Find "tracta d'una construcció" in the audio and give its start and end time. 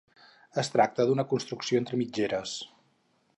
0.75-1.83